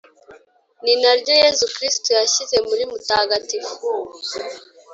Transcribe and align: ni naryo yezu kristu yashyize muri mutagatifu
ni 0.83 0.93
naryo 1.01 1.33
yezu 1.41 1.65
kristu 1.75 2.07
yashyize 2.17 2.55
muri 2.67 2.83
mutagatifu 2.91 3.73